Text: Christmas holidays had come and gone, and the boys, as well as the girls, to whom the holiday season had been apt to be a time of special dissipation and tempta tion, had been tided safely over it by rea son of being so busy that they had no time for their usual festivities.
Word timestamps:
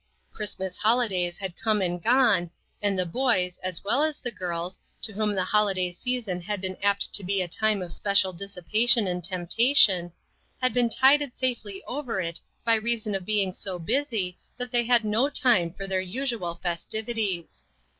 Christmas 0.31 0.79
holidays 0.79 1.37
had 1.37 1.55
come 1.55 1.79
and 1.79 2.01
gone, 2.01 2.49
and 2.81 2.97
the 2.97 3.05
boys, 3.05 3.59
as 3.61 3.83
well 3.83 4.01
as 4.01 4.19
the 4.19 4.31
girls, 4.31 4.79
to 4.99 5.13
whom 5.13 5.35
the 5.35 5.43
holiday 5.43 5.91
season 5.91 6.41
had 6.41 6.59
been 6.59 6.75
apt 6.81 7.13
to 7.13 7.23
be 7.23 7.39
a 7.39 7.47
time 7.47 7.83
of 7.83 7.93
special 7.93 8.33
dissipation 8.33 9.05
and 9.05 9.21
tempta 9.23 9.77
tion, 9.77 10.11
had 10.59 10.73
been 10.73 10.89
tided 10.89 11.35
safely 11.35 11.83
over 11.85 12.19
it 12.19 12.39
by 12.65 12.73
rea 12.73 12.97
son 12.97 13.13
of 13.13 13.25
being 13.25 13.53
so 13.53 13.77
busy 13.77 14.39
that 14.57 14.71
they 14.71 14.85
had 14.85 15.05
no 15.05 15.29
time 15.29 15.71
for 15.71 15.85
their 15.85 16.01
usual 16.01 16.55
festivities. 16.55 17.67